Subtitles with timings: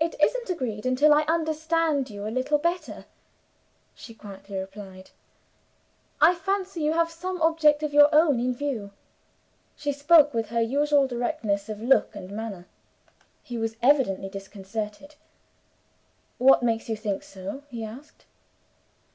[0.00, 3.04] "It isn't agreed until I understand you a little better,"
[3.94, 5.10] she quietly replied.
[6.18, 8.90] "I fancy you have some object of your own in view."
[9.76, 12.66] She spoke with her usual directness of look and manner.
[13.42, 15.14] He was evidently disconcerted.
[16.38, 18.24] "What makes you think so?" he asked.